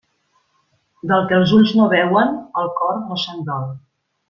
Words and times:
Del 1.11 1.27
que 1.31 1.37
els 1.41 1.53
ulls 1.59 1.75
no 1.81 1.87
veuen, 1.93 2.33
el 2.63 2.73
cor 2.81 2.99
no 3.05 3.21
se'n 3.27 3.47
dol. 3.53 3.71